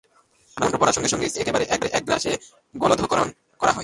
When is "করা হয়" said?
3.59-3.79